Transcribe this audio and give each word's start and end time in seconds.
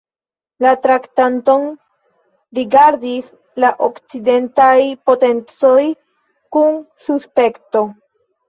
La 0.65 0.69
traktaton 0.85 1.67
rigardis 2.59 3.27
la 3.65 3.71
okcidentaj 3.89 4.75
potencoj 5.11 5.77
kun 6.57 6.81
suspekto. 7.07 7.87